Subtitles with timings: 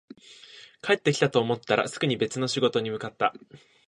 [0.81, 3.35] 帰ってきたと思ったら、すぐに別の仕事に向かった